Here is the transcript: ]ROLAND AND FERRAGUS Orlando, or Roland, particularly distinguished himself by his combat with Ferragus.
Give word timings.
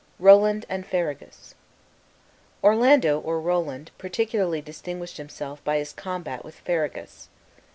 ]ROLAND 0.29 0.65
AND 0.67 0.87
FERRAGUS 0.87 1.53
Orlando, 2.63 3.19
or 3.19 3.39
Roland, 3.39 3.91
particularly 3.99 4.59
distinguished 4.59 5.17
himself 5.17 5.63
by 5.63 5.77
his 5.77 5.93
combat 5.93 6.43
with 6.43 6.55
Ferragus. 6.61 7.27